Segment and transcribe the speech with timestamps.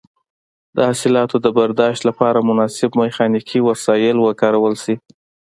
[0.75, 4.95] د حاصلاتو د برداشت لپاره مناسب میخانیکي وسایل وکارول شي.